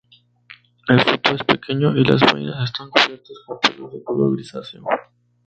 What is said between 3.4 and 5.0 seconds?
con pelos de color grisáceo.